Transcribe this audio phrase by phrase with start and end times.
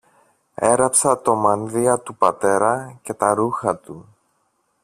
[0.55, 4.07] Έραψα το μανδύα του πατέρα και τα ρούχα του